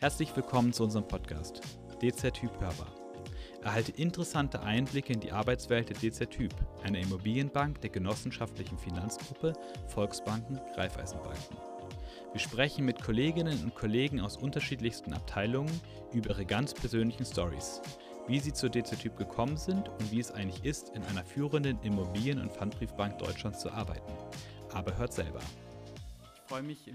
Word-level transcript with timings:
Herzlich 0.00 0.36
willkommen 0.36 0.72
zu 0.72 0.84
unserem 0.84 1.08
Podcast 1.08 1.60
DZ 2.00 2.32
Typ 2.32 2.52
Hörbar. 2.60 2.86
Erhalte 3.64 3.90
interessante 3.90 4.62
Einblicke 4.62 5.12
in 5.12 5.18
die 5.18 5.32
Arbeitswelt 5.32 5.88
der 5.88 5.96
DZ 5.96 6.30
Typ, 6.30 6.54
einer 6.84 7.00
Immobilienbank 7.00 7.80
der 7.80 7.90
genossenschaftlichen 7.90 8.78
Finanzgruppe 8.78 9.54
Volksbanken 9.88 10.60
Raiffeisenbanken. 10.76 11.56
Wir 12.30 12.38
sprechen 12.38 12.84
mit 12.84 13.02
Kolleginnen 13.02 13.60
und 13.64 13.74
Kollegen 13.74 14.20
aus 14.20 14.36
unterschiedlichsten 14.36 15.12
Abteilungen 15.14 15.80
über 16.12 16.30
ihre 16.30 16.46
ganz 16.46 16.74
persönlichen 16.74 17.24
Stories, 17.24 17.82
wie 18.28 18.38
sie 18.38 18.52
zur 18.52 18.70
DZ 18.70 19.00
Typ 19.00 19.16
gekommen 19.16 19.56
sind 19.56 19.88
und 19.88 20.12
wie 20.12 20.20
es 20.20 20.30
eigentlich 20.30 20.64
ist, 20.64 20.90
in 20.90 21.02
einer 21.06 21.24
führenden 21.24 21.76
Immobilien- 21.82 22.40
und 22.40 22.52
Pfandbriefbank 22.52 23.18
Deutschlands 23.18 23.58
zu 23.58 23.72
arbeiten. 23.72 24.12
Aber 24.72 24.96
hört 24.96 25.12
selber. 25.12 25.40
Ich 26.36 26.42
freue 26.48 26.62
mich, 26.62 26.86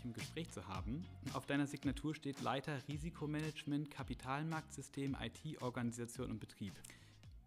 dich 0.00 0.04
im 0.04 0.12
Gespräch 0.12 0.50
zu 0.50 0.66
haben. 0.66 1.04
Auf 1.34 1.46
deiner 1.46 1.66
Signatur 1.66 2.14
steht 2.14 2.40
Leiter 2.40 2.80
Risikomanagement, 2.88 3.90
Kapitalmarktsystem, 3.90 5.16
IT, 5.20 5.60
Organisation 5.62 6.30
und 6.30 6.40
Betrieb. 6.40 6.72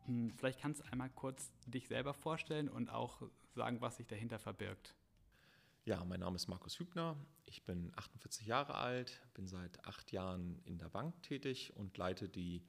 Hm, 0.05 0.31
vielleicht 0.35 0.59
kannst 0.59 0.81
du 0.81 0.91
einmal 0.91 1.09
kurz 1.09 1.51
dich 1.65 1.87
selber 1.87 2.13
vorstellen 2.13 2.69
und 2.69 2.89
auch 2.89 3.21
sagen, 3.55 3.81
was 3.81 3.97
sich 3.97 4.07
dahinter 4.07 4.39
verbirgt. 4.39 4.95
Ja, 5.85 6.03
mein 6.05 6.19
Name 6.19 6.35
ist 6.35 6.47
Markus 6.47 6.79
Hübner. 6.79 7.15
Ich 7.45 7.63
bin 7.63 7.91
48 7.95 8.45
Jahre 8.45 8.75
alt, 8.75 9.21
bin 9.33 9.47
seit 9.47 9.85
acht 9.85 10.11
Jahren 10.11 10.61
in 10.65 10.77
der 10.77 10.89
Bank 10.89 11.21
tätig 11.23 11.73
und 11.75 11.97
leite 11.97 12.29
die 12.29 12.61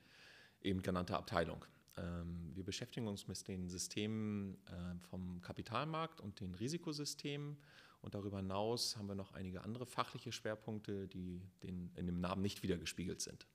eben 0.63 0.83
genannte 0.83 1.17
Abteilung. 1.17 1.65
Ähm, 1.97 2.51
wir 2.55 2.65
beschäftigen 2.65 3.07
uns 3.07 3.29
mit 3.29 3.47
den 3.47 3.69
Systemen 3.69 4.55
äh, 4.67 5.09
vom 5.11 5.41
Kapitalmarkt 5.43 6.21
und 6.21 6.41
den 6.41 6.55
Risikosystemen. 6.55 7.59
Und 8.05 8.15
darüber 8.15 8.37
hinaus 8.37 8.99
haben 8.99 9.09
wir 9.09 9.15
noch 9.15 9.33
einige 9.33 9.63
andere 9.63 9.87
fachliche 9.87 10.31
Schwerpunkte, 10.31 11.09
die 11.09 11.41
in 11.63 11.91
dem 11.97 12.21
Namen 12.21 12.43
nicht 12.43 12.63
wiedergespiegelt 12.63 13.23
sind. 13.23 13.47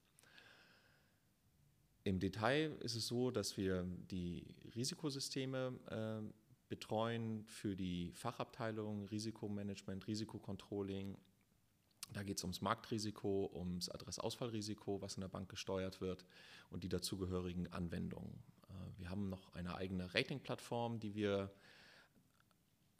Im 2.03 2.19
Detail 2.19 2.75
ist 2.79 2.95
es 2.95 3.05
so, 3.05 3.29
dass 3.29 3.57
wir 3.57 3.83
die 4.09 4.55
Risikosysteme 4.75 5.79
äh, 5.91 6.33
betreuen 6.67 7.45
für 7.45 7.75
die 7.75 8.11
Fachabteilung 8.15 9.05
Risikomanagement, 9.05 10.07
Risikocontrolling. 10.07 11.15
Da 12.13 12.23
geht 12.23 12.39
es 12.39 12.43
ums 12.43 12.61
Marktrisiko, 12.61 13.51
ums 13.53 13.87
Adressausfallrisiko, 13.87 14.99
was 14.99 15.13
in 15.13 15.21
der 15.21 15.27
Bank 15.27 15.49
gesteuert 15.49 16.01
wird 16.01 16.25
und 16.71 16.83
die 16.83 16.89
dazugehörigen 16.89 17.71
Anwendungen. 17.71 18.41
Äh, 18.63 18.99
wir 18.99 19.11
haben 19.11 19.29
noch 19.29 19.53
eine 19.53 19.75
eigene 19.75 20.11
Ratingplattform, 20.15 20.99
die 20.99 21.13
wir 21.13 21.51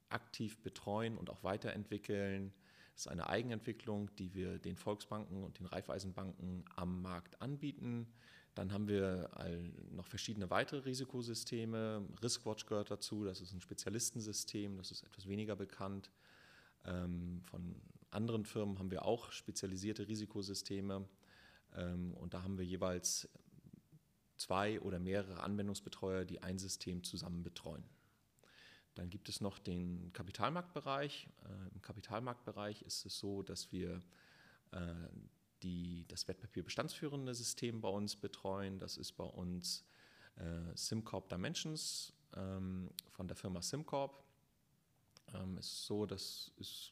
aktiv 0.09 0.57
betreuen 0.59 1.17
und 1.17 1.29
auch 1.29 1.43
weiterentwickeln. 1.43 2.53
Das 2.93 3.05
ist 3.05 3.07
eine 3.07 3.29
Eigenentwicklung, 3.29 4.13
die 4.17 4.33
wir 4.33 4.59
den 4.59 4.75
Volksbanken 4.75 5.43
und 5.43 5.59
den 5.59 5.65
Raiffeisenbanken 5.65 6.65
am 6.75 7.01
Markt 7.01 7.41
anbieten. 7.41 8.07
Dann 8.55 8.73
haben 8.73 8.87
wir 8.87 9.29
noch 9.91 10.07
verschiedene 10.07 10.49
weitere 10.49 10.79
Risikosysteme. 10.79 12.05
Riskwatch 12.21 12.65
gehört 12.65 12.91
dazu, 12.91 13.23
das 13.23 13.39
ist 13.39 13.53
ein 13.53 13.61
Spezialistensystem, 13.61 14.77
das 14.77 14.91
ist 14.91 15.03
etwas 15.03 15.27
weniger 15.27 15.55
bekannt. 15.55 16.11
Ähm, 16.85 17.41
von 17.45 17.75
anderen 18.11 18.45
Firmen 18.45 18.79
haben 18.79 18.91
wir 18.91 19.05
auch 19.05 19.31
spezialisierte 19.31 20.07
Risikosysteme 20.07 21.07
ähm, 21.75 22.13
und 22.15 22.33
da 22.33 22.43
haben 22.43 22.57
wir 22.57 22.65
jeweils 22.65 23.29
zwei 24.35 24.79
oder 24.81 24.99
mehrere 24.99 25.41
Anwendungsbetreuer, 25.43 26.25
die 26.25 26.41
ein 26.41 26.57
System 26.57 27.03
zusammen 27.03 27.43
betreuen. 27.43 27.83
Dann 28.99 29.09
gibt 29.09 29.29
es 29.29 29.39
noch 29.39 29.59
den 29.59 30.11
Kapitalmarktbereich. 30.11 31.29
Äh, 31.45 31.73
Im 31.73 31.81
Kapitalmarktbereich 31.81 32.81
ist 32.81 33.05
es 33.05 33.17
so, 33.17 33.43
dass 33.43 33.71
wir 33.71 34.01
äh, 34.71 34.77
die 35.63 36.03
das 36.09 36.27
Wertpapierbestandsführende 36.27 37.33
System 37.33 37.79
bei 37.79 37.87
uns 37.87 38.17
betreuen. 38.17 38.77
Das 38.77 38.97
ist 38.97 39.13
bei 39.13 39.23
uns 39.23 39.85
äh, 40.35 40.75
SimCorp 40.75 41.29
Dimensions 41.29 42.11
ähm, 42.35 42.89
von 43.11 43.25
der 43.29 43.37
Firma 43.37 43.61
SimCorp. 43.61 44.21
Ähm, 45.33 45.57
ist 45.57 45.85
so, 45.85 46.05
das 46.05 46.51
ist 46.57 46.91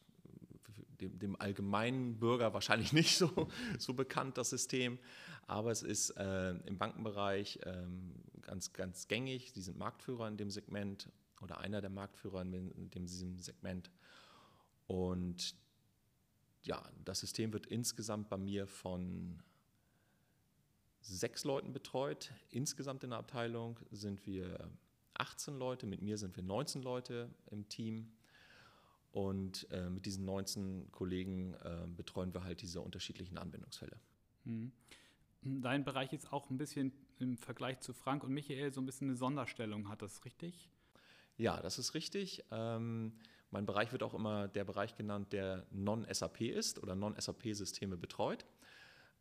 dem, 1.02 1.18
dem, 1.18 1.38
allgemeinen 1.38 2.18
Bürger 2.18 2.54
wahrscheinlich 2.54 2.92
nicht 2.94 3.18
so, 3.18 3.50
so 3.78 3.92
bekannt, 3.92 4.38
das 4.38 4.48
System, 4.48 4.98
aber 5.46 5.72
es 5.72 5.82
ist 5.82 6.16
äh, 6.16 6.52
im 6.52 6.78
Bankenbereich 6.78 7.60
ähm, 7.64 8.14
ganz, 8.40 8.72
ganz 8.72 9.08
gängig. 9.08 9.52
Sie 9.52 9.60
sind 9.60 9.76
Marktführer 9.76 10.26
in 10.26 10.38
dem 10.38 10.50
Segment 10.50 11.10
oder 11.42 11.58
einer 11.58 11.80
der 11.80 11.90
Marktführer 11.90 12.42
in 12.42 12.90
diesem 12.90 13.38
Segment. 13.38 13.90
Und 14.86 15.54
ja, 16.62 16.82
das 17.04 17.20
System 17.20 17.52
wird 17.52 17.66
insgesamt 17.66 18.28
bei 18.28 18.36
mir 18.36 18.66
von 18.66 19.42
sechs 21.00 21.44
Leuten 21.44 21.72
betreut. 21.72 22.32
Insgesamt 22.50 23.04
in 23.04 23.10
der 23.10 23.18
Abteilung 23.18 23.78
sind 23.90 24.26
wir 24.26 24.70
18 25.14 25.58
Leute, 25.58 25.86
mit 25.86 26.02
mir 26.02 26.18
sind 26.18 26.36
wir 26.36 26.42
19 26.42 26.82
Leute 26.82 27.30
im 27.50 27.68
Team. 27.68 28.12
Und 29.10 29.70
äh, 29.70 29.88
mit 29.88 30.04
diesen 30.04 30.24
19 30.26 30.92
Kollegen 30.92 31.54
äh, 31.54 31.86
betreuen 31.88 32.34
wir 32.34 32.44
halt 32.44 32.60
diese 32.60 32.80
unterschiedlichen 32.80 33.38
Anwendungsfälle. 33.38 33.98
Mhm. 34.44 34.72
Dein 35.42 35.84
Bereich 35.84 36.12
ist 36.12 36.32
auch 36.32 36.50
ein 36.50 36.58
bisschen 36.58 36.92
im 37.18 37.36
Vergleich 37.36 37.80
zu 37.80 37.94
Frank 37.94 38.22
und 38.22 38.32
Michael 38.32 38.72
so 38.72 38.80
ein 38.80 38.86
bisschen 38.86 39.08
eine 39.08 39.16
Sonderstellung, 39.16 39.88
hat 39.88 40.02
das 40.02 40.24
richtig? 40.24 40.68
Ja, 41.38 41.60
das 41.60 41.78
ist 41.78 41.94
richtig. 41.94 42.44
Ähm, 42.50 43.12
mein 43.50 43.64
Bereich 43.64 43.92
wird 43.92 44.02
auch 44.02 44.12
immer 44.12 44.48
der 44.48 44.64
Bereich 44.64 44.96
genannt, 44.96 45.32
der 45.32 45.66
Non-SAP 45.70 46.40
ist 46.40 46.82
oder 46.82 46.96
Non-SAP-Systeme 46.96 47.96
betreut. 47.96 48.44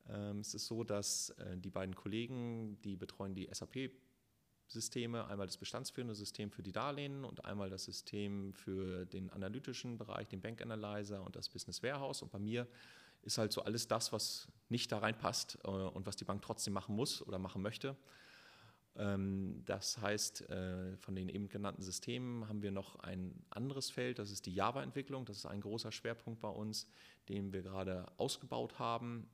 Ähm, 0.10 0.40
es 0.40 0.56
ist 0.56 0.66
so, 0.66 0.84
dass 0.84 1.30
äh, 1.32 1.58
die 1.58 1.70
beiden 1.70 1.96
Kollegen, 1.96 2.82
die 2.82 2.96
betreuen 2.96 3.36
die 3.36 3.48
SAP-Systeme, 3.52 5.28
einmal 5.28 5.46
das 5.46 5.58
bestandsführende 5.58 6.16
System 6.16 6.50
für 6.50 6.64
die 6.64 6.72
Darlehen 6.72 7.24
und 7.24 7.46
einmal 7.46 7.70
das 7.70 7.84
System 7.84 8.52
für 8.56 9.06
den 9.06 9.30
analytischen 9.30 10.00
Bereich, 10.00 10.28
den 10.28 10.42
Bank 10.42 10.60
Analyzer 10.64 11.24
und 11.24 11.36
das 11.36 11.50
Business 11.50 11.84
Warehouse. 11.84 12.24
Und 12.24 12.32
bei 12.32 12.40
mir 12.40 12.68
ist 13.22 13.38
halt 13.38 13.54
so 13.54 13.62
alles 13.62 13.88
das, 13.88 14.12
was 14.12 14.48
nicht 14.70 14.92
da 14.92 14.98
reinpasst 14.98 15.60
äh, 15.64 15.68
und 15.68 16.08
was 16.08 16.16
die 16.16 16.26
Bank 16.26 16.42
trotzdem 16.42 16.74
machen 16.74 16.96
muss 16.96 17.22
oder 17.22 17.38
machen 17.38 17.62
möchte. 17.62 17.96
Ähm, 18.98 19.62
das 19.66 20.00
heißt, 20.00 20.50
äh, 20.50 20.98
von 20.98 21.16
den 21.16 21.30
eben 21.30 21.48
genannten 21.50 21.84
Systemen 21.84 22.48
haben 22.50 22.62
wir 22.62 22.72
noch 22.72 22.96
ein 22.98 23.46
anderes 23.50 23.92
Feld, 23.92 24.18
das 24.20 24.32
ist 24.32 24.46
die 24.46 24.54
Java-Entwicklung. 24.54 25.26
Das 25.26 25.38
ist 25.38 25.46
ein 25.46 25.62
großer 25.62 25.92
Schwerpunkt 25.92 26.42
bei 26.42 26.50
uns, 26.50 26.88
den 27.30 27.54
wir 27.54 27.62
gerade 27.62 28.06
ausgebaut 28.18 28.80
haben 28.80 29.30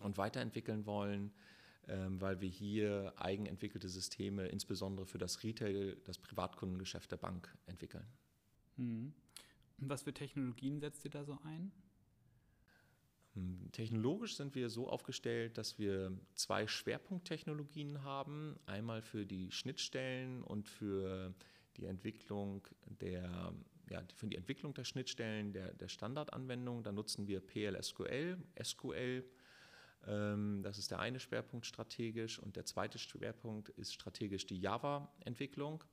und 0.00 0.16
weiterentwickeln 0.16 0.86
wollen, 0.86 1.32
ähm, 1.88 2.20
weil 2.20 2.40
wir 2.40 2.48
hier 2.48 3.12
eigenentwickelte 3.16 3.88
Systeme 3.88 4.48
insbesondere 4.48 5.06
für 5.06 5.18
das 5.18 5.42
Retail, 5.42 5.96
das 6.04 6.18
Privatkundengeschäft 6.18 7.10
der 7.12 7.18
Bank 7.18 7.54
entwickeln. 7.66 8.06
Mhm. 8.76 9.12
Was 9.78 10.02
für 10.02 10.14
Technologien 10.14 10.80
setzt 10.80 11.04
ihr 11.04 11.10
da 11.10 11.24
so 11.24 11.38
ein? 11.44 11.70
Hm, 13.36 13.70
technologisch 13.70 14.34
sind 14.34 14.54
wir 14.54 14.70
so 14.70 14.88
aufgestellt, 14.88 15.58
dass 15.58 15.78
wir 15.78 16.10
zwei 16.34 16.66
Schwerpunkttechnologien 16.66 18.02
haben. 18.02 18.58
Einmal 18.64 19.02
für 19.02 19.26
die 19.26 19.52
Schnittstellen 19.52 20.42
und 20.42 20.66
für 20.66 21.34
die 21.76 21.84
Entwicklung 21.84 22.66
der, 22.86 23.52
ja, 23.90 24.02
für 24.14 24.26
die 24.26 24.36
Entwicklung 24.36 24.72
der 24.72 24.84
Schnittstellen 24.84 25.52
der, 25.52 25.74
der 25.74 25.88
Standardanwendung. 25.88 26.82
Da 26.82 26.92
nutzen 26.92 27.28
wir 27.28 27.40
PLSQL, 27.40 28.38
SQL. 28.62 29.22
Ähm, 30.06 30.62
das 30.62 30.78
ist 30.78 30.90
der 30.90 31.00
eine 31.00 31.20
Schwerpunkt 31.20 31.66
strategisch. 31.66 32.38
Und 32.38 32.56
der 32.56 32.64
zweite 32.64 32.98
Schwerpunkt 32.98 33.68
ist 33.68 33.92
strategisch 33.92 34.46
die 34.46 34.58
Java-Entwicklung. 34.58 35.84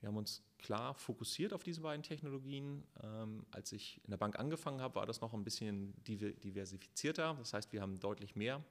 Wir 0.00 0.08
haben 0.08 0.16
uns 0.16 0.42
klar 0.58 0.94
fokussiert 0.94 1.52
auf 1.52 1.62
diese 1.62 1.82
beiden 1.82 2.02
Technologien. 2.02 2.84
Ähm, 3.02 3.44
als 3.50 3.72
ich 3.72 4.00
in 4.04 4.10
der 4.10 4.16
Bank 4.16 4.38
angefangen 4.38 4.80
habe, 4.80 4.94
war 4.96 5.06
das 5.06 5.20
noch 5.20 5.34
ein 5.34 5.44
bisschen 5.44 5.94
diversifizierter. 6.04 7.34
Das 7.38 7.52
heißt, 7.52 7.72
wir 7.72 7.82
haben 7.82 8.00
deutlich 8.00 8.34
mehr 8.34 8.64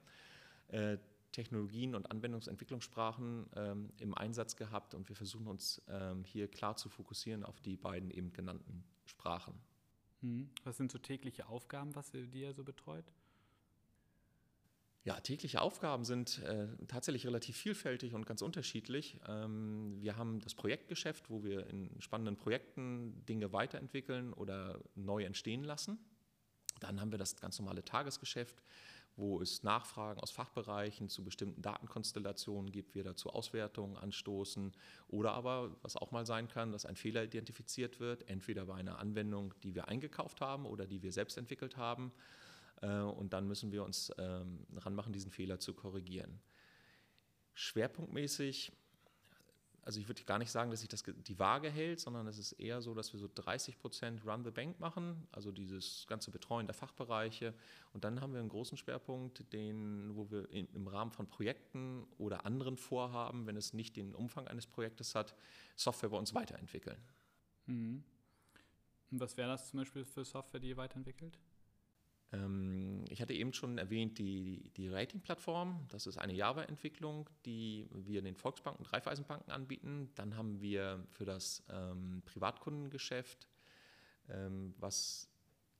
äh, 0.68 0.98
Technologien 1.32 1.94
und 1.94 2.10
Anwendungsentwicklungssprachen 2.10 3.46
ähm, 3.54 3.92
im 3.98 4.14
Einsatz 4.14 4.56
gehabt 4.56 4.94
und 4.94 5.08
wir 5.08 5.14
versuchen 5.14 5.46
uns 5.46 5.80
ähm, 5.88 6.24
hier 6.24 6.48
klar 6.48 6.76
zu 6.76 6.88
fokussieren 6.88 7.44
auf 7.44 7.60
die 7.60 7.76
beiden 7.76 8.10
eben 8.10 8.32
genannten 8.32 8.84
Sprachen. 9.04 9.54
Hm. 10.20 10.50
Was 10.64 10.76
sind 10.76 10.90
so 10.90 10.98
tägliche 10.98 11.46
Aufgaben, 11.48 11.94
was 11.94 12.12
ihr 12.14 12.26
dir 12.26 12.52
so 12.52 12.64
betreut? 12.64 13.04
Ja, 15.02 15.18
tägliche 15.18 15.62
Aufgaben 15.62 16.04
sind 16.04 16.42
äh, 16.42 16.66
tatsächlich 16.86 17.26
relativ 17.26 17.56
vielfältig 17.56 18.12
und 18.12 18.26
ganz 18.26 18.42
unterschiedlich. 18.42 19.18
Ähm, 19.26 19.96
wir 20.02 20.16
haben 20.18 20.40
das 20.40 20.54
Projektgeschäft, 20.54 21.30
wo 21.30 21.42
wir 21.42 21.66
in 21.68 21.90
spannenden 22.02 22.36
Projekten 22.36 23.24
Dinge 23.24 23.50
weiterentwickeln 23.54 24.34
oder 24.34 24.78
neu 24.94 25.24
entstehen 25.24 25.64
lassen. 25.64 25.98
Dann 26.80 27.00
haben 27.00 27.12
wir 27.12 27.18
das 27.18 27.36
ganz 27.36 27.58
normale 27.58 27.82
Tagesgeschäft, 27.82 28.62
wo 29.16 29.40
es 29.40 29.62
Nachfragen 29.62 30.20
aus 30.20 30.32
Fachbereichen 30.32 31.08
zu 31.08 31.24
bestimmten 31.24 31.62
Datenkonstellationen 31.62 32.70
gibt, 32.70 32.94
wir 32.94 33.02
dazu 33.02 33.30
Auswertungen 33.30 33.96
anstoßen 33.96 34.72
oder 35.08 35.32
aber, 35.32 35.76
was 35.80 35.96
auch 35.96 36.10
mal 36.10 36.26
sein 36.26 36.46
kann, 36.48 36.72
dass 36.72 36.84
ein 36.84 36.96
Fehler 36.96 37.24
identifiziert 37.24 38.00
wird, 38.00 38.28
entweder 38.28 38.66
bei 38.66 38.74
einer 38.74 38.98
Anwendung, 38.98 39.54
die 39.62 39.74
wir 39.74 39.88
eingekauft 39.88 40.42
haben 40.42 40.66
oder 40.66 40.86
die 40.86 41.02
wir 41.02 41.12
selbst 41.12 41.38
entwickelt 41.38 41.78
haben 41.78 42.12
Äh, 42.80 43.00
und 43.00 43.32
dann 43.32 43.46
müssen 43.46 43.72
wir 43.72 43.84
uns 43.84 44.12
ähm, 44.18 44.66
ranmachen, 44.76 45.12
diesen 45.12 45.30
Fehler 45.30 45.58
zu 45.58 45.74
korrigieren. 45.74 46.40
Schwerpunktmäßig 47.54 48.72
also 49.82 49.98
ich 49.98 50.08
würde 50.08 50.22
gar 50.24 50.38
nicht 50.38 50.50
sagen, 50.50 50.70
dass 50.70 50.80
sich 50.80 50.88
das 50.88 51.02
die 51.02 51.38
Waage 51.38 51.70
hält, 51.70 52.00
sondern 52.00 52.26
es 52.26 52.38
ist 52.38 52.52
eher 52.52 52.82
so, 52.82 52.94
dass 52.94 53.12
wir 53.12 53.18
so 53.18 53.28
30 53.34 53.78
Prozent 53.78 54.24
Run 54.26 54.44
the 54.44 54.50
Bank 54.50 54.78
machen, 54.78 55.26
also 55.32 55.50
dieses 55.50 56.06
ganze 56.06 56.30
Betreuen 56.30 56.66
der 56.66 56.74
Fachbereiche. 56.74 57.54
Und 57.92 58.04
dann 58.04 58.20
haben 58.20 58.32
wir 58.32 58.40
einen 58.40 58.48
großen 58.48 58.76
Schwerpunkt, 58.76 59.52
den, 59.52 60.14
wo 60.14 60.30
wir 60.30 60.48
im 60.50 60.86
Rahmen 60.86 61.10
von 61.10 61.26
Projekten 61.26 62.06
oder 62.18 62.44
anderen 62.44 62.76
Vorhaben, 62.76 63.46
wenn 63.46 63.56
es 63.56 63.72
nicht 63.72 63.96
den 63.96 64.14
Umfang 64.14 64.46
eines 64.48 64.66
Projektes 64.66 65.14
hat, 65.14 65.34
Software 65.76 66.10
bei 66.10 66.18
uns 66.18 66.34
weiterentwickeln. 66.34 66.98
Mhm. 67.66 68.04
Und 69.10 69.20
was 69.20 69.36
wäre 69.36 69.48
das 69.48 69.70
zum 69.70 69.80
Beispiel 69.80 70.04
für 70.04 70.24
Software, 70.24 70.60
die 70.60 70.68
ihr 70.68 70.76
weiterentwickelt? 70.76 71.38
Ähm, 72.32 73.04
ich 73.08 73.20
hatte 73.20 73.34
eben 73.34 73.52
schon 73.52 73.78
erwähnt, 73.78 74.18
die, 74.18 74.70
die 74.76 74.88
Rating-Plattform. 74.88 75.86
Das 75.88 76.06
ist 76.06 76.18
eine 76.18 76.32
Java-Entwicklung, 76.32 77.28
die 77.44 77.88
wir 77.92 78.22
den 78.22 78.36
Volksbanken 78.36 78.84
und 78.84 78.92
Raiffeisenbanken 78.92 79.52
anbieten. 79.52 80.10
Dann 80.14 80.36
haben 80.36 80.60
wir 80.60 81.04
für 81.10 81.24
das 81.24 81.62
ähm, 81.70 82.22
Privatkundengeschäft, 82.26 83.48
ähm, 84.28 84.74
was 84.78 85.28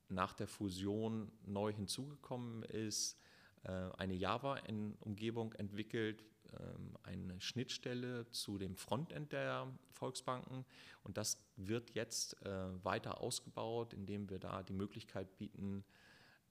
nach 0.09 0.33
der 0.33 0.47
Fusion 0.47 1.31
neu 1.45 1.71
hinzugekommen 1.71 2.63
ist, 2.63 3.17
äh, 3.63 3.71
eine 3.97 4.13
Java-Umgebung 4.13 5.53
entwickelt, 5.53 6.25
ähm, 6.53 6.97
eine 7.03 7.39
Schnittstelle 7.39 8.29
zu 8.31 8.57
dem 8.57 8.75
Frontend 8.75 9.31
der 9.31 9.67
Volksbanken. 9.91 10.65
Und 11.03 11.17
das 11.17 11.37
wird 11.55 11.91
jetzt 11.91 12.45
äh, 12.45 12.83
weiter 12.83 13.21
ausgebaut, 13.21 13.93
indem 13.93 14.29
wir 14.29 14.39
da 14.39 14.63
die 14.63 14.73
Möglichkeit 14.73 15.37
bieten, 15.37 15.85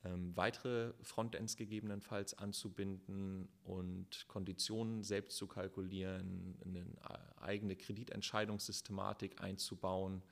ähm, 0.05 0.35
weitere 0.35 0.95
Frontends 1.03 1.57
gegebenenfalls 1.57 2.35
anzubinden 2.35 3.49
und 3.65 4.27
Konditionen 4.29 5.03
selbst 5.03 5.37
zu 5.37 5.47
kalkulieren, 5.47 6.57
eine 6.65 6.87
eigene 7.41 7.77
Kreditentscheidungssystematik 7.77 9.43
einzubauen. 9.43 10.23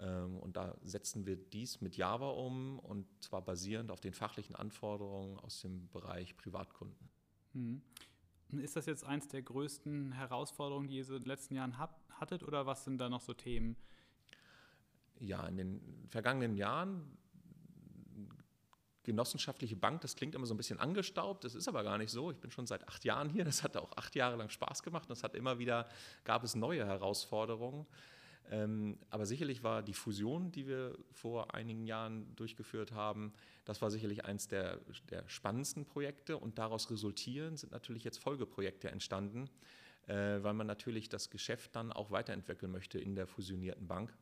Ähm, 0.00 0.38
und 0.38 0.56
da 0.56 0.76
setzen 0.82 1.26
wir 1.26 1.36
dies 1.36 1.80
mit 1.80 1.96
Java 1.96 2.30
um 2.30 2.80
und 2.80 3.06
zwar 3.20 3.42
basierend 3.42 3.92
auf 3.92 4.00
den 4.00 4.12
fachlichen 4.12 4.56
Anforderungen 4.56 5.38
aus 5.38 5.60
dem 5.60 5.88
Bereich 5.90 6.36
Privatkunden. 6.36 7.08
Mhm. 7.52 7.82
Ist 8.50 8.76
das 8.76 8.86
jetzt 8.86 9.04
eins 9.04 9.28
der 9.28 9.42
größten 9.42 10.12
Herausforderungen, 10.12 10.88
die 10.88 10.96
ihr 10.96 11.04
so 11.04 11.14
in 11.14 11.22
den 11.22 11.28
letzten 11.28 11.54
Jahren 11.54 11.78
hattet 11.78 12.42
oder 12.42 12.66
was 12.66 12.84
sind 12.84 12.98
da 12.98 13.08
noch 13.08 13.20
so 13.20 13.34
Themen? 13.34 13.76
Ja, 15.20 15.46
in 15.46 15.56
den 15.56 16.06
vergangenen 16.08 16.56
Jahren 16.56 17.18
genossenschaftliche 19.08 19.74
Bank, 19.74 20.02
das 20.02 20.14
klingt 20.14 20.34
immer 20.34 20.46
so 20.46 20.52
ein 20.52 20.58
bisschen 20.58 20.78
angestaubt, 20.78 21.42
das 21.42 21.54
ist 21.54 21.66
aber 21.66 21.82
gar 21.82 21.96
nicht 21.96 22.10
so. 22.10 22.30
Ich 22.30 22.36
bin 22.36 22.50
schon 22.50 22.66
seit 22.66 22.86
acht 22.86 23.04
Jahren 23.04 23.30
hier, 23.30 23.44
das 23.44 23.62
hat 23.62 23.76
auch 23.76 23.96
acht 23.96 24.14
Jahre 24.14 24.36
lang 24.36 24.50
Spaß 24.50 24.82
gemacht 24.82 25.08
und 25.08 25.16
es 25.16 25.24
hat 25.24 25.34
immer 25.34 25.58
wieder, 25.58 25.88
gab 26.24 26.44
es 26.44 26.54
neue 26.54 26.84
Herausforderungen. 26.86 27.86
Ähm, 28.50 28.98
aber 29.08 29.24
sicherlich 29.24 29.62
war 29.62 29.82
die 29.82 29.94
Fusion, 29.94 30.52
die 30.52 30.66
wir 30.66 30.96
vor 31.10 31.54
einigen 31.54 31.86
Jahren 31.86 32.34
durchgeführt 32.36 32.92
haben, 32.92 33.32
das 33.64 33.80
war 33.80 33.90
sicherlich 33.90 34.26
eines 34.26 34.46
der, 34.46 34.78
der 35.10 35.26
spannendsten 35.28 35.86
Projekte 35.86 36.36
und 36.36 36.58
daraus 36.58 36.90
resultierend 36.90 37.58
sind 37.58 37.72
natürlich 37.72 38.04
jetzt 38.04 38.18
Folgeprojekte 38.18 38.90
entstanden, 38.90 39.48
äh, 40.06 40.42
weil 40.42 40.52
man 40.52 40.66
natürlich 40.66 41.08
das 41.08 41.30
Geschäft 41.30 41.76
dann 41.76 41.92
auch 41.92 42.10
weiterentwickeln 42.10 42.70
möchte 42.70 42.98
in 42.98 43.14
der 43.14 43.26
fusionierten 43.26 43.86
Bank. 43.86 44.14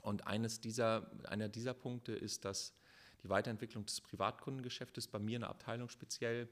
Und 0.00 0.26
eines 0.26 0.60
dieser, 0.60 1.10
einer 1.24 1.48
dieser 1.48 1.74
Punkte 1.74 2.12
ist, 2.12 2.46
dass 2.46 2.74
die 3.22 3.28
Weiterentwicklung 3.28 3.84
des 3.84 4.00
Privatkundengeschäftes 4.00 5.08
bei 5.08 5.18
mir 5.18 5.36
in 5.36 5.40
der 5.42 5.50
Abteilung 5.50 5.88
speziell 5.88 6.48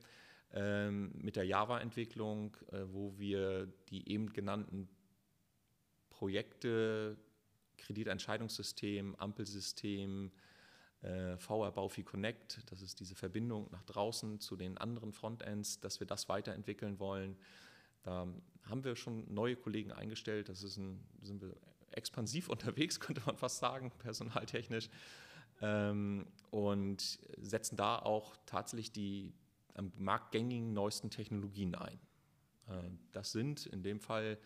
ähm, 0.52 1.12
mit 1.14 1.36
der 1.36 1.44
Java-Entwicklung, 1.44 2.56
äh, 2.72 2.82
wo 2.92 3.18
wir 3.18 3.66
die 3.88 4.08
eben 4.10 4.32
genannten 4.32 4.88
Projekte, 6.10 7.16
Kreditentscheidungssystem, 7.78 9.16
Ampelsystem, 9.16 10.32
äh, 11.02 11.36
VR 11.36 11.72
Baufi 11.72 12.02
Connect, 12.02 12.60
das 12.70 12.80
ist 12.80 13.00
diese 13.00 13.14
Verbindung 13.14 13.68
nach 13.70 13.82
draußen 13.84 14.40
zu 14.40 14.56
den 14.56 14.78
anderen 14.78 15.12
Frontends, 15.12 15.80
dass 15.80 16.00
wir 16.00 16.06
das 16.06 16.28
weiterentwickeln 16.28 16.98
wollen. 16.98 17.36
Da 18.02 18.26
haben 18.62 18.84
wir 18.84 18.94
schon 18.94 19.32
neue 19.32 19.56
Kollegen 19.56 19.92
eingestellt, 19.92 20.48
das 20.48 20.62
ist 20.62 20.76
ein, 20.76 21.04
sind 21.22 21.42
wir 21.42 21.56
expansiv 21.90 22.48
unterwegs, 22.48 23.00
könnte 23.00 23.22
man 23.26 23.36
fast 23.36 23.58
sagen, 23.58 23.90
personaltechnisch 23.98 24.88
ähm, 25.61 26.26
und 26.50 27.19
setzen 27.38 27.76
da 27.76 27.99
auch 27.99 28.37
tatsächlich 28.47 28.93
die 28.93 29.32
am 29.75 29.93
Markt 29.99 30.32
gängigen 30.32 30.73
neuesten 30.73 31.11
Technologien 31.11 31.75
ein. 31.75 31.99
Äh, 32.69 32.91
das 33.12 33.32
sind 33.32 33.67
in 33.67 33.82
dem 33.82 34.00
Fall 34.00 34.38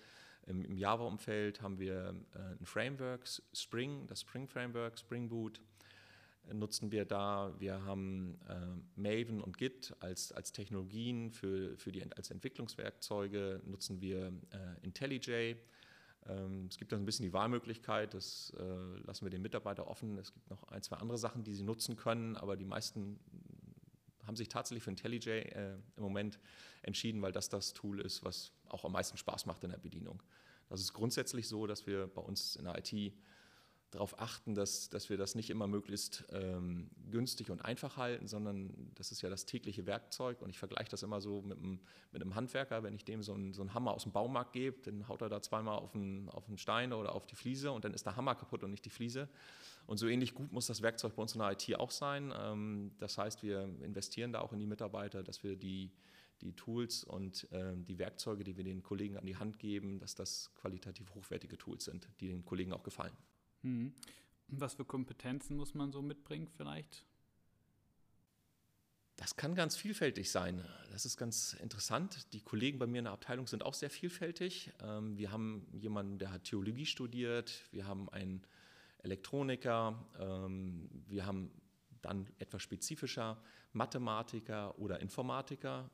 im, 0.47 0.65
im 0.65 0.77
Java-Umfeld 0.77 1.63
haben 1.63 1.79
wir 1.79 2.15
äh, 2.35 2.39
ein 2.59 2.67
Framework, 2.67 3.29
Spring, 3.53 4.07
das 4.07 4.23
Spring 4.23 4.49
Framework, 4.49 4.99
Spring 4.99 5.29
Boot 5.29 5.61
äh, 6.49 6.55
nutzen 6.55 6.91
wir 6.91 7.05
da. 7.05 7.55
Wir 7.59 7.85
haben 7.85 8.39
äh, 8.49 9.01
Maven 9.01 9.41
und 9.41 9.59
Git 9.59 9.95
als, 10.01 10.33
als 10.33 10.53
Technologien 10.53 11.31
für, 11.31 11.77
für 11.77 11.93
die, 11.93 12.03
als 12.13 12.31
Entwicklungswerkzeuge, 12.31 13.61
nutzen 13.65 14.01
wir 14.01 14.33
äh, 14.51 14.85
IntelliJ 14.85 15.57
es 16.69 16.79
gibt 16.79 16.93
da 16.93 16.97
ein 16.97 17.05
bisschen 17.05 17.25
die 17.25 17.33
Wahlmöglichkeit, 17.33 18.15
das 18.15 18.53
äh, 18.59 18.99
lassen 19.05 19.25
wir 19.25 19.31
den 19.31 19.43
Mitarbeiter 19.43 19.89
offen. 19.89 20.19
Es 20.19 20.33
gibt 20.33 20.49
noch 20.51 20.63
ein, 20.65 20.83
zwei 20.83 20.97
andere 20.97 21.19
Sachen, 21.19 21.45
die 21.45 21.55
sie 21.55 21.65
nutzen 21.65 21.97
können, 21.97 22.37
aber 22.37 22.57
die 22.57 22.65
meisten 22.65 23.19
haben 24.27 24.37
sich 24.37 24.49
tatsächlich 24.49 24.85
für 24.85 24.91
IntelliJ 24.91 25.29
äh, 25.29 25.75
im 25.97 26.03
Moment 26.03 26.39
entschieden, 26.83 27.21
weil 27.23 27.33
das 27.33 27.49
das 27.49 27.73
Tool 27.73 28.01
ist, 28.01 28.25
was 28.25 28.53
auch 28.69 28.85
am 28.85 28.93
meisten 28.93 29.17
Spaß 29.17 29.47
macht 29.47 29.65
in 29.65 29.71
der 29.71 29.79
Bedienung. 29.79 30.23
Das 30.69 30.81
ist 30.81 30.93
grundsätzlich 30.93 31.49
so, 31.49 31.67
dass 31.67 31.87
wir 31.87 32.07
bei 32.07 32.23
uns 32.23 32.55
in 32.57 32.65
der 32.65 32.79
IT 32.79 33.13
darauf 33.91 34.21
achten, 34.21 34.55
dass, 34.55 34.89
dass 34.89 35.11
wir 35.11 35.17
das 35.17 35.35
nicht 35.35 35.51
immer 35.51 35.67
möglichst 35.67 36.25
ähm, 36.31 36.91
günstig 37.11 37.51
und 37.51 37.65
einfach 37.65 37.97
halten, 37.97 38.29
sondern 38.29 38.91
das 38.95 39.11
ist 39.11 39.21
ja 39.23 39.29
das 39.29 39.47
tägliche 39.47 39.87
Werkzeug 39.87 40.43
und 40.43 40.51
ich 40.51 40.59
vergleiche 40.59 40.91
das 40.91 41.03
immer 41.03 41.21
so 41.21 41.43
mit 41.43 41.59
einem, 41.59 41.81
mit 42.13 42.23
einem 42.23 42.35
Handwerker, 42.35 42.83
wenn 42.83 42.95
ich 42.95 43.05
dem 43.05 43.23
so 43.23 43.35
einen, 43.35 43.53
so 43.53 43.63
einen 43.63 43.75
Hammer 43.75 43.93
aus 43.93 44.05
dem 44.05 44.13
Baumarkt 44.13 44.53
gebe, 44.53 44.81
dann 44.83 45.09
haut 45.09 45.23
er 45.23 45.29
da 45.29 45.43
zweimal 45.43 45.79
auf 45.79 45.95
einen, 45.95 46.29
auf 46.29 46.47
einen 46.47 46.59
Stein 46.59 46.93
oder 46.93 47.15
auf 47.15 47.27
die 47.27 47.35
Fliese 47.35 47.73
und 47.73 47.85
dann 47.85 47.93
ist 47.93 48.07
der 48.07 48.17
Hammer 48.17 48.35
kaputt 48.37 48.63
und 48.63 48.71
nicht 48.71 48.85
die 48.85 48.91
Fliese. 48.91 49.29
Und 49.87 49.97
so 49.97 50.07
ähnlich 50.07 50.35
gut 50.35 50.53
muss 50.53 50.67
das 50.67 50.83
Werkzeug 50.83 51.17
bei 51.17 51.23
uns 51.23 51.35
in 51.35 51.41
der 51.41 51.51
IT 51.51 51.75
auch 51.77 51.91
sein. 51.91 52.33
Ähm, 52.39 52.93
das 52.99 53.19
heißt, 53.19 53.43
wir 53.43 53.63
investieren 53.83 54.33
da 54.33 54.41
auch 54.41 54.53
in 54.53 54.61
die 54.61 54.67
Mitarbeiter, 54.67 55.25
dass 55.25 55.43
wir 55.43 55.57
die, 55.57 55.91
die 56.43 56.53
Tools 56.53 57.03
und 57.03 57.49
ähm, 57.51 57.85
die 57.87 57.99
Werkzeuge, 57.99 58.45
die 58.45 58.57
wir 58.57 58.63
den 58.63 58.85
Kollegen 58.85 59.17
an 59.17 59.27
die 59.27 59.37
Hand 59.37 59.59
geben, 59.59 59.99
dass 59.99 60.15
das 60.15 60.53
qualitativ 60.55 61.13
hochwertige 61.15 61.59
Tools 61.59 61.87
sind, 61.87 62.09
die 62.21 62.29
den 62.29 62.45
Kollegen 62.45 62.73
auch 62.73 62.85
gefallen. 62.85 63.17
Mhm. 63.63 63.95
Was 64.49 64.75
für 64.75 64.85
Kompetenzen 64.85 65.57
muss 65.57 65.75
man 65.75 65.93
so 65.93 66.03
mitbringen 66.03 66.49
vielleicht? 66.49 67.05
Das 69.17 69.37
kann 69.37 69.55
ganz 69.55 69.77
vielfältig 69.77 70.31
sein. 70.31 70.65
Das 70.93 71.05
ist 71.05 71.19
ganz 71.19 71.53
interessant. 71.53 72.33
Die 72.33 72.41
Kollegen 72.41 72.79
bei 72.79 72.87
mir 72.87 73.01
in 73.01 73.05
der 73.05 73.13
Abteilung 73.13 73.47
sind 73.47 73.63
auch 73.63 73.75
sehr 73.75 73.91
vielfältig. 73.91 74.73
Ähm, 74.83 75.19
wir 75.19 75.31
haben 75.31 75.67
jemanden, 75.73 76.19
der 76.19 76.33
hat 76.33 76.45
Theologie 76.45 76.87
studiert. 76.87 77.67
Wir 77.71 77.87
haben 77.87 78.09
einen 78.09 78.43
Elektroniker. 79.03 80.03
Ähm, 80.19 80.89
wir 81.07 81.27
haben 81.27 81.51
dann 82.01 82.29
etwas 82.39 82.63
spezifischer 82.63 83.43
Mathematiker 83.73 84.79
oder 84.79 85.01
Informatiker. 85.01 85.91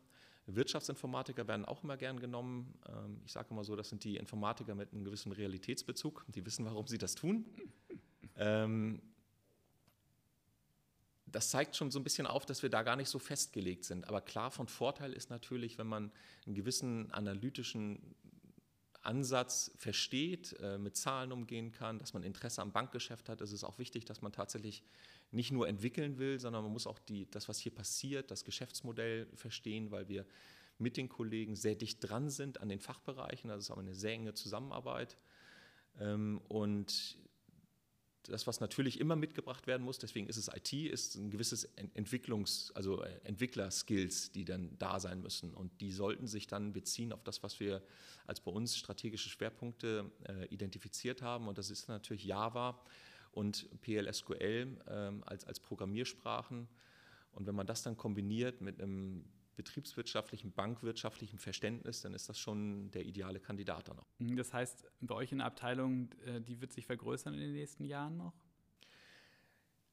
Wirtschaftsinformatiker 0.47 1.49
werden 1.49 1.65
auch 1.65 1.83
immer 1.83 1.97
gern 1.97 2.21
genommen. 2.21 2.79
Ähm, 2.89 3.21
ich 3.25 3.33
sage 3.33 3.49
immer 3.51 3.65
so, 3.65 3.77
das 3.77 3.89
sind 3.89 4.05
die 4.05 4.17
Informatiker 4.17 4.75
mit 4.75 4.93
einem 4.93 5.05
gewissen 5.05 5.33
Realitätsbezug. 5.33 6.25
Die 6.29 6.45
wissen, 6.47 6.65
warum 6.65 6.87
sie 6.87 6.99
das 6.99 7.15
tun. 7.15 7.47
Ähm, 8.37 9.03
das 11.27 11.51
zeigt 11.51 11.77
schon 11.77 11.91
so 11.91 11.99
ein 11.99 12.05
bisschen 12.05 12.27
auf, 12.27 12.47
dass 12.47 12.63
wir 12.63 12.71
da 12.71 12.83
gar 12.83 12.97
nicht 12.97 13.09
so 13.09 13.19
festgelegt 13.19 13.85
sind. 13.85 14.09
Aber 14.09 14.21
klar, 14.21 14.51
von 14.51 14.69
Vorteil 14.69 15.13
ist 15.13 15.29
natürlich, 15.29 15.77
wenn 15.77 15.89
man 15.89 16.13
einen 16.47 16.55
gewissen 16.55 17.11
analytischen 17.11 18.15
Ansatz 19.07 19.73
versteht, 19.77 20.57
äh, 20.61 20.79
mit 20.79 20.97
Zahlen 20.97 21.33
umgehen 21.33 21.73
kann, 21.73 21.99
dass 21.99 22.13
man 22.15 22.23
Interesse 22.23 22.63
am 22.63 22.73
Bankgeschäft 22.73 23.29
hat, 23.29 23.41
ist 23.41 23.53
es 23.53 23.65
auch 23.65 23.79
wichtig, 23.79 24.05
dass 24.05 24.23
man 24.23 24.33
tatsächlich 24.33 24.83
nicht 25.31 25.53
nur 25.53 25.69
entwickeln 25.69 26.19
will, 26.19 26.39
sondern 26.39 26.63
man 26.63 26.73
muss 26.73 26.87
auch 26.87 26.99
die, 26.99 27.31
das, 27.31 27.49
was 27.49 27.59
hier 27.59 27.75
passiert, 27.75 28.31
das 28.31 28.45
Geschäftsmodell 28.45 29.27
verstehen, 29.35 29.91
weil 29.91 30.09
wir 30.09 30.27
mit 30.79 30.97
den 30.97 31.09
Kollegen 31.09 31.57
sehr 31.57 31.75
dicht 31.75 31.99
dran 32.01 32.29
sind 32.31 32.61
an 32.61 32.69
den 32.69 32.81
Fachbereichen. 32.81 33.49
Das 33.49 33.61
ist 33.61 33.71
aber 33.71 33.81
eine 33.81 33.95
sehr 33.95 34.13
enge 34.13 34.35
Zusammenarbeit. 34.35 35.17
Ähm, 35.99 36.41
und 36.49 37.19
das, 38.29 38.47
was 38.47 38.61
natürlich 38.61 39.01
immer 39.01 39.17
mitgebracht 39.17 39.67
werden 39.67 39.83
muss, 39.83 39.99
deswegen 39.99 40.29
ist 40.29 40.37
es 40.37 40.49
IT, 40.49 40.73
ist 40.73 41.17
ein 41.17 41.31
gewisses 41.31 41.69
Entwicklungs-, 41.95 42.73
also 42.75 43.03
äh, 43.03 43.11
Entwicklerskills, 43.25 44.33
die 44.33 44.45
dann 44.45 44.77
da 44.79 45.01
sein 45.01 45.23
müssen. 45.23 45.55
Und 45.55 45.81
die 45.81 45.93
sollten 45.93 46.27
sich 46.27 46.47
dann 46.47 46.73
beziehen 46.73 47.13
auf 47.13 47.23
das, 47.23 47.43
was 47.43 47.61
wir 47.61 47.83
als 48.27 48.41
bei 48.41 48.51
uns 48.51 48.77
strategische 48.77 49.29
Schwerpunkte 49.29 50.11
äh, 50.29 50.47
identifiziert 50.47 51.23
haben. 51.23 51.49
Und 51.49 51.59
das 51.59 51.71
ist 51.71 51.89
natürlich 51.89 52.25
Java 52.25 52.81
und 53.33 53.69
PLSQL 53.83 54.79
ähm, 54.89 55.23
als, 55.27 55.45
als 55.45 55.61
Programmiersprachen. 55.61 56.69
Und 57.33 57.47
wenn 57.47 57.55
man 57.55 57.67
das 57.67 57.83
dann 57.83 57.97
kombiniert 57.97 58.61
mit 58.61 58.81
einem 58.81 59.25
betriebswirtschaftlichen, 59.57 60.53
bankwirtschaftlichen 60.53 61.39
Verständnis, 61.39 62.03
dann 62.03 62.15
ist 62.15 62.29
das 62.29 62.39
schon 62.39 62.91
der 62.93 63.05
ideale 63.05 63.41
Kandidat 63.41 63.89
dann 63.89 63.99
auch. 63.99 64.07
Mhm, 64.19 64.37
das 64.37 64.53
heißt, 64.53 64.87
bei 65.01 65.15
euch 65.15 65.33
in 65.33 65.39
der 65.39 65.47
Abteilung, 65.47 66.11
äh, 66.25 66.41
die 66.41 66.61
wird 66.61 66.73
sich 66.73 66.87
vergrößern 66.87 67.35
in 67.35 67.41
den 67.41 67.53
nächsten 67.53 67.85
Jahren 67.85 68.17
noch? 68.17 68.35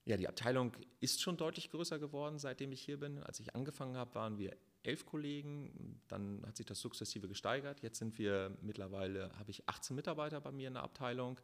Ja, 0.06 0.18
die 0.18 0.28
Abteilung 0.28 0.74
ist 1.00 1.22
schon 1.22 1.38
deutlich 1.38 1.72
größer 1.72 1.98
geworden, 1.98 2.38
seitdem 2.38 2.74
ich 2.74 2.82
hier 2.82 3.00
bin. 3.00 3.24
Als 3.24 3.40
ich 3.40 3.56
angefangen 3.56 3.96
habe, 3.96 4.14
waren 4.16 4.38
wir 4.38 4.58
elf 4.84 5.06
Kollegen. 5.06 6.02
Dann 6.10 6.44
hat 6.46 6.58
sich 6.58 6.66
das 6.66 6.82
sukzessive 6.82 7.30
gesteigert. 7.30 7.82
Jetzt 7.82 8.00
sind 8.00 8.18
wir 8.18 8.58
mittlerweile, 8.62 9.32
habe 9.40 9.52
ich 9.52 9.68
18 9.70 9.96
Mitarbeiter 9.96 10.42
bei 10.42 10.52
mir 10.52 10.68
in 10.68 10.74
der 10.74 10.84
Abteilung. 10.84 11.40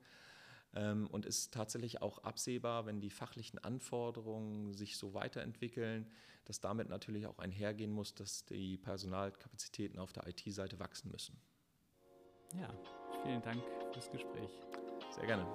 Ähm, 0.75 1.07
und 1.07 1.25
ist 1.25 1.53
tatsächlich 1.53 2.01
auch 2.01 2.19
absehbar, 2.19 2.85
wenn 2.85 3.01
die 3.01 3.09
fachlichen 3.09 3.59
Anforderungen 3.59 4.73
sich 4.73 4.97
so 4.97 5.13
weiterentwickeln, 5.13 6.11
dass 6.45 6.59
damit 6.59 6.89
natürlich 6.89 7.27
auch 7.27 7.39
einhergehen 7.39 7.91
muss, 7.91 8.13
dass 8.13 8.45
die 8.45 8.77
Personalkapazitäten 8.77 9.99
auf 9.99 10.13
der 10.13 10.27
IT-Seite 10.27 10.79
wachsen 10.79 11.11
müssen. 11.11 11.39
Ja, 12.59 12.69
vielen 13.23 13.41
Dank 13.41 13.63
fürs 13.93 14.11
Gespräch. 14.11 14.51
Sehr 15.15 15.25
gerne. 15.25 15.47